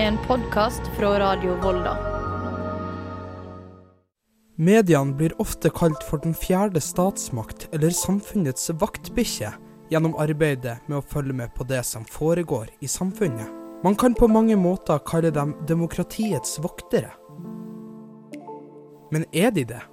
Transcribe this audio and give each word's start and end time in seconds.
En 0.00 0.18
podkast 0.26 0.80
fra 0.98 1.20
Radio 1.20 1.54
Volda. 1.62 1.98
Mediene 4.56 5.12
blir 5.14 5.40
ofte 5.40 5.70
kalt 5.70 6.04
for 6.08 6.22
den 6.24 6.32
fjerde 6.34 6.80
statsmakt 6.80 7.66
eller 7.72 7.92
samfunnets 7.92 8.70
vaktbikkje 8.80 9.50
gjennom 9.92 10.14
arbeidet 10.16 10.78
med 10.86 11.02
å 11.02 11.04
følge 11.04 11.36
med 11.42 11.52
på 11.52 11.68
det 11.68 11.82
som 11.84 12.08
foregår 12.08 12.72
i 12.80 12.88
samfunnet. 12.88 13.52
Man 13.84 13.98
kan 14.00 14.16
på 14.16 14.28
mange 14.28 14.56
måter 14.56 15.04
kalle 15.04 15.34
dem 15.36 15.52
demokratiets 15.68 16.56
voktere. 16.64 17.12
Men 19.12 19.28
er 19.36 19.52
de 19.52 19.68
det? 19.74 19.84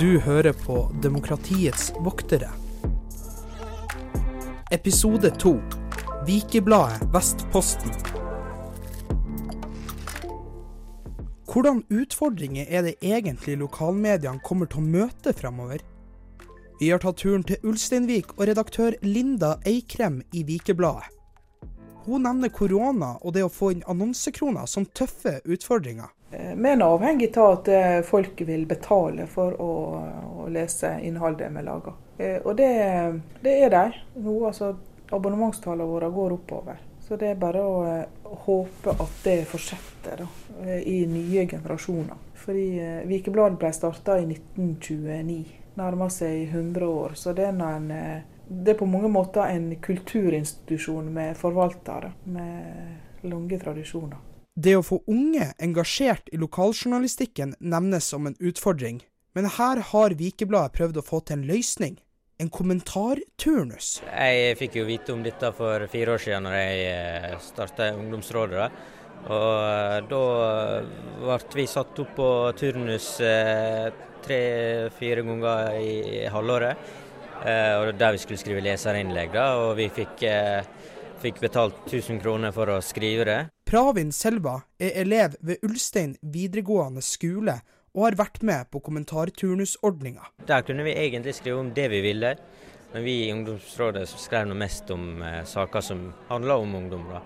Du 0.00 0.18
hører 0.24 0.56
på 0.56 0.88
Demokratiets 1.04 1.92
voktere. 2.00 2.61
Episode 4.72 5.30
2 5.30 5.60
Vikebladet 6.26 7.02
Vestposten. 7.14 7.90
Hvordan 11.52 11.82
utfordringer 11.90 12.64
er 12.68 12.86
det 12.86 12.94
egentlig 13.04 13.58
lokalmediene 13.60 14.40
kommer 14.40 14.70
til 14.72 14.80
å 14.80 14.92
møte 14.94 15.34
fremover? 15.36 15.84
Vi 16.80 16.88
har 16.88 17.04
tatt 17.04 17.20
turen 17.20 17.44
til 17.44 17.60
Ulsteinvik 17.68 18.32
og 18.38 18.46
redaktør 18.48 18.96
Linda 19.04 19.58
Eikrem 19.68 20.22
i 20.32 20.46
Vikebladet. 20.48 21.12
Hun 22.06 22.24
nevner 22.24 22.48
korona 22.48 23.18
og 23.20 23.36
det 23.36 23.44
å 23.44 23.52
få 23.52 23.74
inn 23.74 23.84
annonsekroner 23.84 24.64
som 24.64 24.88
tøffe 24.88 25.42
utfordringer. 25.44 26.08
Vi 26.32 26.70
er 26.72 26.80
avhengig 26.80 27.34
av 27.36 27.58
at 27.58 27.68
eh, 27.68 27.98
folk 28.08 28.40
vil 28.48 28.64
betale 28.64 29.28
for 29.28 29.52
å, 29.60 29.72
å 30.42 30.48
lese 30.52 30.96
innholdet 31.02 31.52
vi 31.54 31.62
lager. 31.62 31.98
Eh, 32.18 32.38
og 32.42 32.56
det, 32.58 32.70
det 33.42 33.58
er 33.64 33.70
de 33.74 33.84
nå. 34.22 34.38
Altså, 34.48 34.74
abonnementstallene 35.12 35.88
våre 35.88 36.10
går 36.10 36.36
oppover. 36.38 36.80
Så 37.02 37.18
det 37.20 37.32
er 37.32 37.40
bare 37.40 37.62
å 37.66 37.78
eh, 37.88 38.28
håpe 38.46 38.94
at 38.96 39.16
det 39.24 39.38
fortsetter 39.50 40.24
da, 40.24 40.28
i 40.78 41.02
nye 41.10 41.46
generasjoner. 41.50 42.28
Fordi 42.42 42.66
Vikebladet 43.06 43.58
ble 43.60 43.70
starta 43.74 44.18
i 44.18 44.26
1929. 44.26 45.58
Nærmer 45.78 46.10
seg 46.12 46.50
100 46.50 46.88
år. 46.88 47.14
Så 47.16 47.32
det 47.36 47.46
er, 47.48 47.60
en, 47.62 47.86
det 48.48 48.74
er 48.74 48.80
på 48.80 48.88
mange 48.90 49.08
måter 49.12 49.46
en 49.46 49.70
kulturinstitusjon 49.80 51.06
med 51.14 51.38
forvaltere 51.38 52.10
med 52.34 53.22
lange 53.30 53.58
tradisjoner. 53.62 54.18
Det 54.52 54.74
å 54.76 54.82
få 54.84 54.98
unge 55.08 55.46
engasjert 55.64 56.26
i 56.28 56.36
lokaljournalistikken 56.36 57.54
nevnes 57.60 58.04
som 58.12 58.26
en 58.28 58.36
utfordring, 58.36 59.00
men 59.36 59.48
her 59.58 59.80
har 59.92 60.14
Vikebladet 60.18 60.74
prøvd 60.76 61.00
å 61.00 61.04
få 61.06 61.22
til 61.24 61.40
en 61.40 61.46
løsning. 61.48 61.98
En 62.42 62.50
kommentarturnus. 62.52 64.00
Jeg 64.08 64.56
fikk 64.58 64.80
jo 64.80 64.88
vite 64.88 65.14
om 65.14 65.22
dette 65.24 65.52
for 65.56 65.86
fire 65.92 66.16
år 66.16 66.22
siden 66.24 66.48
når 66.48 66.56
jeg 66.58 66.80
eh, 66.90 67.36
starta 67.44 67.92
Ungdomsrådet. 67.96 68.70
Og 69.22 69.58
eh, 69.62 69.98
da 70.10 70.22
ble 71.22 71.60
vi 71.60 71.68
satt 71.70 72.00
opp 72.02 72.16
på 72.18 72.30
turnus 72.58 73.12
eh, 73.24 73.92
tre-fire 74.24 75.24
ganger 75.26 75.78
i 75.80 76.24
halvåret. 76.32 76.90
Der 77.42 78.14
vi 78.14 78.20
skulle 78.22 78.38
skrive 78.38 78.62
leserinnlegg. 78.62 79.32
Da, 79.34 79.46
og 79.58 79.72
vi 79.74 79.88
fikk 79.90 80.20
Fikk 81.22 81.38
betalt 81.38 81.76
1000 81.86 82.18
kroner 82.18 82.50
for 82.50 82.66
å 82.66 82.80
skrive 82.82 83.24
det. 83.28 83.38
Pravin 83.70 84.08
Selva 84.10 84.56
er 84.82 84.96
elev 85.04 85.36
ved 85.38 85.62
Ulstein 85.62 86.16
videregående 86.18 87.02
skole 87.06 87.60
og 87.92 88.06
har 88.06 88.16
vært 88.16 88.42
med 88.46 88.70
på 88.72 88.80
kommentarturnusordninga. 88.84 90.32
Der 90.48 90.64
kunne 90.64 90.86
vi 90.86 90.96
egentlig 90.96 91.36
skrive 91.36 91.60
om 91.60 91.72
det 91.76 91.88
vi 91.92 92.00
ville, 92.04 92.34
men 92.92 93.04
vi 93.04 93.18
i 93.26 93.32
ungdomsrådet 93.32 94.06
skrev 94.08 94.48
noe 94.48 94.58
mest 94.58 94.90
om 94.92 95.22
eh, 95.24 95.42
saker 95.48 95.84
som 95.84 96.06
handler 96.28 96.64
om 96.64 96.74
ungdom. 96.80 97.06
da. 97.12 97.22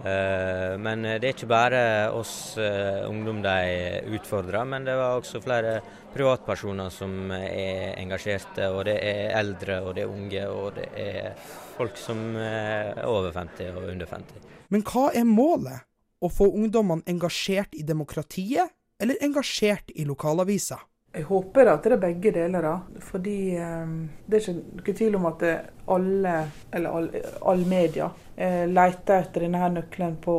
Eh, 0.00 0.74
men 0.80 1.02
det 1.04 1.28
er 1.28 1.34
ikke 1.34 1.50
bare 1.50 1.82
oss 2.16 2.56
eh, 2.58 3.06
ungdom 3.08 3.42
de 3.44 4.02
utfordrer, 4.16 4.64
men 4.64 4.86
det 4.86 4.96
var 4.98 5.18
også 5.18 5.42
flere 5.44 5.78
privatpersoner 6.14 6.90
som 6.94 7.32
er 7.36 7.98
engasjerte. 8.00 8.70
Og 8.74 8.84
det 8.88 8.96
er 9.02 9.36
eldre, 9.38 9.80
og 9.84 9.94
det 9.98 10.06
er 10.06 10.14
unge, 10.14 10.46
og 10.48 10.78
det 10.78 10.88
er 10.98 11.34
folk 11.76 11.98
som 11.98 12.34
er 12.40 13.04
over 13.06 13.30
50 13.34 13.76
og 13.76 13.86
under 13.92 14.10
50. 14.10 14.50
Men 14.70 14.86
hva 14.86 15.10
er 15.14 15.26
målet? 15.26 15.86
Å 16.20 16.28
få 16.28 16.50
ungdommene 16.52 17.08
engasjert 17.08 17.72
i 17.72 17.82
demokratiet, 17.88 18.68
eller 19.00 19.20
engasjert 19.24 19.90
i 19.94 20.04
lokalaviser? 20.04 20.86
Jeg 21.12 21.26
håper 21.26 21.66
at 21.72 21.82
det 21.82 21.96
er 21.96 22.02
begge 22.04 22.30
deler. 22.30 22.62
da, 22.62 22.74
fordi 23.02 23.56
eh, 23.58 23.94
Det 24.26 24.36
er 24.36 24.44
ikke 24.44 24.54
noen 24.54 24.98
tvil 25.00 25.16
om 25.18 25.30
at 25.32 25.46
alle, 25.90 26.34
eller 26.70 26.90
all, 26.90 27.08
all 27.50 27.64
media 27.66 28.10
eh, 28.36 28.66
leter 28.70 29.24
etter 29.24 29.46
denne 29.46 29.58
her 29.58 29.72
nøkkelen 29.74 30.20
på, 30.22 30.36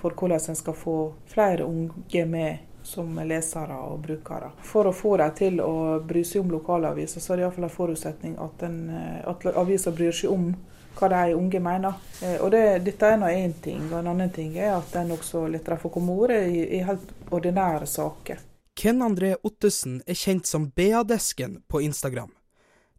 for 0.00 0.16
hvordan 0.16 0.40
en 0.48 0.56
skal 0.56 0.78
få 0.78 0.96
flere 1.28 1.66
unge 1.68 2.24
med 2.24 2.70
som 2.84 3.16
lesere 3.24 3.76
og 3.80 4.00
brukere. 4.04 4.50
For 4.64 4.88
å 4.88 4.92
få 4.92 5.16
dem 5.16 5.36
til 5.36 5.60
å 5.64 6.00
bry 6.04 6.24
seg 6.24 6.44
om 6.44 6.52
lokalaviser, 6.52 7.20
så 7.20 7.32
er 7.32 7.40
det 7.40 7.46
iallfall 7.46 7.68
en 7.68 7.72
forutsetning 7.72 8.34
at, 8.44 8.64
en, 8.66 8.78
eh, 8.92 9.20
at 9.28 9.46
avisa 9.56 9.92
bryr 9.92 10.12
seg 10.12 10.32
om 10.32 10.50
hva 10.98 11.10
de 11.12 11.34
unge 11.34 11.60
mener. 11.60 12.00
Eh, 12.22 12.36
og 12.40 12.50
det, 12.54 12.64
Dette 12.86 13.10
er 13.10 13.20
nå 13.20 13.30
én 13.30 13.54
ting. 13.62 13.82
og 13.92 14.00
En 14.00 14.12
annen 14.14 14.32
ting 14.34 14.56
er 14.56 14.76
at 14.76 14.94
en 15.00 15.14
også 15.16 15.46
lar 15.48 15.64
dem 15.66 15.80
få 15.82 15.90
komme 15.94 16.14
ordet 16.14 16.42
i, 16.48 16.62
i 16.78 16.82
helt 16.86 17.12
ordinære 17.30 17.86
saker. 17.86 18.42
Ken 18.74 19.02
André 19.06 19.34
Ottesen 19.46 20.00
er 20.06 20.18
kjent 20.18 20.48
som 20.50 20.70
BA-desken 20.74 21.60
på 21.70 21.82
Instagram. 21.86 22.32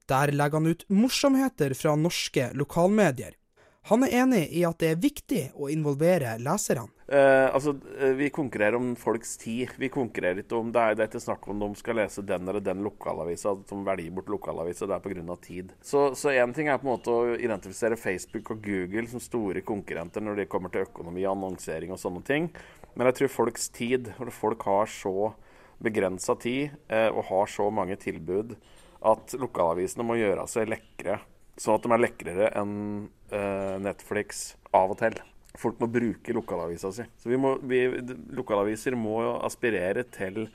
Der 0.07 0.31
legger 0.31 0.61
han 0.61 0.69
ut 0.69 0.85
morsomheter 0.87 1.73
fra 1.73 1.95
norske 1.99 2.51
lokalmedier. 2.53 3.33
Han 3.85 4.01
er 4.01 4.15
enig 4.23 4.47
i 4.57 4.63
at 4.65 4.79
det 4.81 4.87
er 4.95 5.01
viktig 5.01 5.41
å 5.61 5.67
involvere 5.69 6.31
leserne. 6.41 6.89
Eh, 7.05 7.53
altså, 7.53 7.75
eh, 7.99 8.15
Vi 8.17 8.31
konkurrerer 8.33 8.75
om 8.75 8.95
folks 8.95 9.37
tid. 9.37 9.69
Vi 9.77 9.89
konkurrerer 9.89 10.41
ikke 10.41 10.57
om 10.57 10.71
det 10.71 10.81
er, 10.81 10.95
det 10.95 11.03
er 11.03 11.09
ikke 11.11 11.21
snakk 11.21 11.47
om 11.47 11.59
de 11.59 11.67
skal 11.77 11.99
lese 11.99 12.23
den 12.25 12.49
eller 12.49 12.65
den 12.65 12.81
lokalavisa, 12.81 13.53
som 13.69 13.83
velger 13.85 14.09
bort 14.11 14.31
lokalavisa. 14.33 14.87
Det 14.87 14.95
er 14.95 15.03
pga. 15.05 15.35
tid. 15.35 15.73
Så 15.83 16.09
én 16.33 16.53
ting 16.55 16.67
er 16.67 16.79
på 16.79 16.87
en 16.87 16.97
måte 16.97 17.13
å 17.13 17.37
identifisere 17.37 17.95
Facebook 17.95 18.49
og 18.51 18.63
Google 18.63 19.07
som 19.07 19.19
store 19.19 19.61
konkurrenter 19.61 20.21
når 20.21 20.35
det 20.35 20.49
kommer 20.49 20.71
til 20.71 20.87
økonomi, 20.87 21.21
annonsering 21.21 21.91
og 21.91 21.99
sånne 21.99 22.25
ting. 22.25 22.49
Men 22.95 23.05
jeg 23.05 23.15
tror 23.15 23.27
folks 23.27 23.69
tid, 23.69 24.13
folk 24.31 24.63
har 24.63 24.87
så 24.87 25.35
begrensa 25.77 26.33
tid 26.41 26.71
eh, 26.89 27.09
og 27.11 27.25
har 27.25 27.45
så 27.45 27.69
mange 27.69 27.97
tilbud, 28.01 28.55
at 29.05 29.37
lokalavisene 29.37 30.03
må 30.03 30.17
gjøre 30.17 30.47
seg 30.49 30.69
lekre. 30.73 31.19
Sånn 31.55 31.77
at 31.77 31.85
de 31.85 31.93
er 31.95 32.03
lekrere 32.03 32.51
enn 32.59 32.75
uh, 33.31 33.77
Netflix 33.83 34.51
av 34.75 34.91
og 34.91 34.99
til 34.99 35.21
folk 35.59 35.79
må 35.79 35.89
bruke 35.91 36.35
lokalavisa 36.35 36.91
si. 36.91 37.05
Så 37.17 37.31
vi 37.31 37.39
må, 37.39 37.55
vi, 37.63 37.85
Lokalaviser 38.35 38.97
må 38.99 39.21
aspirere 39.45 40.05
til 40.11 40.45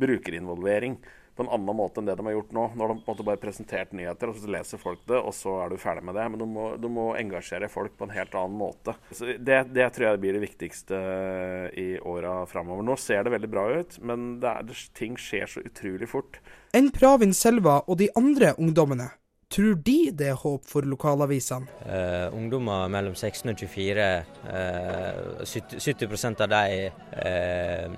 brukerinvolvering 0.00 0.98
på 1.36 1.44
en 1.44 1.50
annen 1.52 1.76
måte 1.76 2.00
enn 2.00 2.06
det 2.08 2.14
de 2.16 2.24
har 2.24 2.32
gjort 2.32 2.52
nå. 2.56 2.62
Nå 2.72 2.86
har 2.86 2.94
de 2.94 3.02
på 3.04 3.24
bare 3.26 3.40
presentert 3.40 3.90
nyheter, 3.96 4.30
og 4.32 4.38
så 4.40 4.48
leser 4.54 4.80
folk 4.80 5.02
det, 5.08 5.18
og 5.20 5.34
så 5.36 5.58
er 5.60 5.72
du 5.72 5.76
ferdig 5.80 6.06
med 6.08 6.16
det. 6.16 6.24
Men 6.32 6.40
du 6.40 6.46
må, 6.48 6.70
må 6.88 7.04
engasjere 7.18 7.68
folk 7.68 7.92
på 7.98 8.08
en 8.08 8.14
helt 8.16 8.36
annen 8.40 8.56
måte. 8.56 8.94
Så 9.10 9.28
det, 9.36 9.58
det 9.76 9.90
tror 9.92 10.06
jeg 10.08 10.22
blir 10.22 10.38
det 10.38 10.46
viktigste 10.46 11.02
i 11.76 11.86
åra 12.00 12.38
framover. 12.48 12.88
Nå 12.88 12.96
ser 13.00 13.26
det 13.26 13.34
veldig 13.36 13.52
bra 13.52 13.66
ut, 13.76 14.00
men 14.00 14.26
er, 14.40 14.72
ting 14.96 15.20
skjer 15.20 15.52
så 15.52 15.64
utrolig 15.66 16.08
fort. 16.08 16.40
Enn 16.76 16.88
Pravin 16.94 17.36
Selva 17.36 17.82
og 17.84 18.00
de 18.00 18.08
andre 18.16 18.54
ungdommene 18.56 19.12
Tror 19.56 19.78
de 19.80 20.10
det 20.12 20.26
er 20.28 20.36
håp 20.36 20.66
for 20.68 20.84
lokalavisene? 20.84 21.70
Uh, 21.88 22.34
ungdommer 22.36 22.90
mellom 22.92 23.14
16 23.16 23.54
og 23.54 23.62
24, 23.62 24.08
uh, 24.44 25.46
70, 25.48 25.80
70 25.80 26.44
av 26.44 26.50
dem 26.52 26.98
uh, 27.16 27.96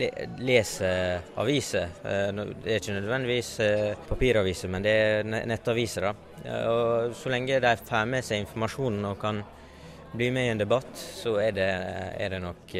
le, 0.00 0.08
leser 0.40 1.28
aviser. 1.36 1.92
Uh, 2.00 2.32
det 2.64 2.78
er 2.78 2.80
ikke 2.80 2.96
nødvendigvis 2.96 3.52
papiraviser, 4.08 4.72
men 4.72 4.88
det 4.88 4.96
er 4.96 5.30
nettaviser. 5.36 6.08
og 6.08 7.12
Så 7.12 7.28
lenge 7.34 7.60
de 7.60 7.76
får 7.76 8.08
med 8.08 8.24
seg 8.24 8.46
informasjonen 8.46 9.04
og 9.12 9.20
kan 9.20 9.44
bli 10.16 10.32
med 10.32 10.48
i 10.48 10.56
en 10.56 10.64
debatt, 10.64 10.96
så 10.96 11.36
er 11.44 11.52
det, 11.60 11.72
er 12.16 12.32
det 12.32 12.40
nok 12.40 12.72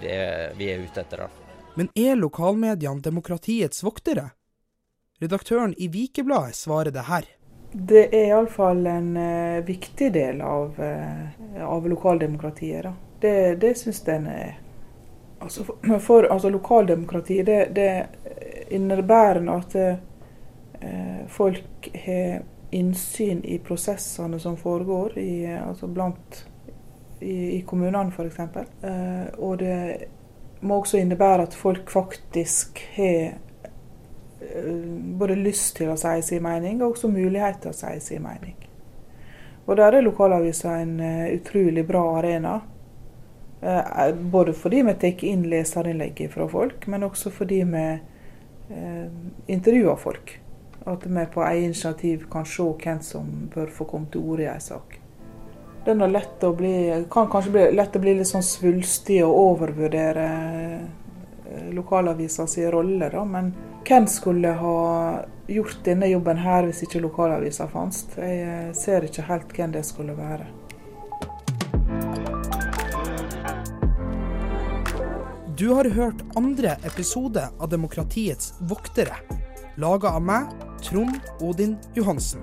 det 0.00 0.20
vi 0.56 0.72
er 0.72 0.80
ute 0.80 1.04
etter. 1.04 1.26
da. 1.26 1.58
Men 1.76 1.92
er 1.92 2.16
lokalmediene 2.16 3.04
demokratiets 3.04 3.84
voktere? 3.84 4.30
Redaktøren 5.22 5.74
i 5.78 5.86
Vikebladet 5.88 6.54
svarer 6.54 6.90
det 6.90 7.04
her. 7.06 7.26
Det 7.72 8.08
er 8.10 8.32
iallfall 8.32 8.86
en 8.90 9.12
uh, 9.16 9.64
viktig 9.64 10.08
del 10.12 10.40
av, 10.42 10.80
uh, 10.82 11.62
av 11.62 11.86
lokaldemokratiet. 11.88 12.82
Da. 12.82 12.92
Det, 13.20 13.54
det 13.62 13.74
syns 13.78 14.00
den 14.02 14.26
er. 14.26 14.56
Altså, 15.38 15.64
for, 15.64 15.98
for 16.02 16.26
altså, 16.26 16.50
lokaldemokratiet 16.50 17.46
det, 17.46 17.60
det 17.76 18.74
innebærer 18.74 19.46
at 19.54 19.78
uh, 19.78 21.22
folk 21.30 21.88
har 22.04 22.42
innsyn 22.74 23.44
i 23.44 23.60
prosessene 23.62 24.40
som 24.42 24.56
foregår 24.56 25.18
i, 25.18 25.46
altså 25.54 25.86
blant, 25.86 26.42
i, 27.20 27.60
i 27.60 27.62
kommunene 27.62 28.10
f.eks. 28.10 28.42
Uh, 28.82 29.30
og 29.38 29.62
det 29.62 29.78
må 30.66 30.82
også 30.82 30.98
innebære 30.98 31.46
at 31.46 31.54
folk 31.54 31.90
faktisk 31.94 32.82
har 32.98 33.32
Eh, 33.32 33.51
både 35.18 35.36
lyst 35.36 35.76
til 35.76 35.92
å 35.92 35.96
si 36.00 36.20
sin 36.26 36.42
mening 36.44 36.82
og 36.82 36.92
også 36.92 37.10
mulighet 37.12 37.62
til 37.62 37.72
å 37.72 37.76
si 37.76 37.94
sin 38.04 38.22
mening. 38.24 38.56
Og 39.66 39.76
der 39.78 39.94
er 39.96 40.04
lokalavisa 40.04 40.76
en 40.82 40.96
uh, 41.00 41.26
utrolig 41.32 41.84
bra 41.86 42.02
arena. 42.18 42.60
Uh, 43.62 44.10
både 44.32 44.54
fordi 44.58 44.82
vi 44.82 44.94
tar 44.98 45.24
inn 45.28 45.44
leserinnlegg 45.50 46.24
fra 46.32 46.48
folk, 46.50 46.86
men 46.86 47.06
også 47.06 47.30
fordi 47.30 47.62
vi 47.74 47.86
intervjuer 49.52 49.98
folk. 50.00 50.30
At 50.88 51.02
vi 51.04 51.24
på 51.34 51.42
eget 51.44 51.64
initiativ 51.66 52.22
kan 52.32 52.46
se 52.48 52.64
hvem 52.64 53.02
som 53.04 53.26
bør 53.52 53.68
få 53.68 53.84
komme 53.84 54.08
til 54.10 54.24
orde 54.24 54.46
i 54.46 54.48
en 54.48 54.62
sak. 54.64 54.94
Den 55.84 56.00
lett 56.08 56.44
å 56.46 56.54
bli, 56.56 56.72
kan 57.12 57.28
kanskje 57.28 57.52
bli 57.52 57.66
lett 57.74 57.98
å 57.98 58.00
bli 58.00 58.14
litt 58.16 58.30
sånn 58.30 58.46
svulstig 58.46 59.18
og 59.26 59.36
overvurdere 59.42 60.28
lokalavisa 61.72 62.46
sin 62.46 62.70
rolle, 62.70 63.10
da. 63.10 63.24
Men 63.24 63.52
hvem 63.86 64.06
skulle 64.06 64.48
ha 64.48 65.24
gjort 65.46 65.78
denne 65.84 66.06
jobben 66.06 66.38
her 66.38 66.66
hvis 66.68 66.82
ikke 66.86 67.02
lokalavisa 67.02 67.66
fantes? 67.70 68.06
Jeg 68.16 68.74
ser 68.78 69.06
ikke 69.06 69.26
helt 69.26 69.54
hvem 69.56 69.72
det 69.74 69.84
skulle 69.86 70.16
være. 70.16 70.46
Du 75.58 75.68
har 75.74 75.86
hørt 75.94 76.22
andre 76.36 76.76
episode 76.88 77.44
av 77.58 77.68
Demokratiets 77.70 78.54
voktere, 78.66 79.18
laga 79.78 80.14
av 80.16 80.24
meg, 80.26 80.50
Trond 80.82 81.18
Odin 81.40 81.76
Johansen. 81.94 82.42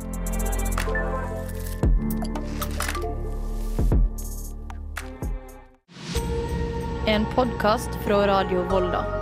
En 7.09 7.25
podkast 7.35 7.89
fra 8.05 8.27
Radio 8.29 8.63
Volda. 8.71 9.18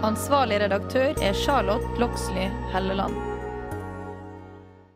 Ansvarlig 0.00 0.62
redaktør 0.62 1.12
er 1.20 1.34
Charlotte 1.36 2.00
Loxley 2.00 2.48
Helleland. 2.72 3.29